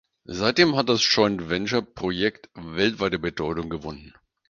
[0.25, 4.15] Seitdem hat das Joint-Venture-Projekt weltweite Bedeutung gewonnen.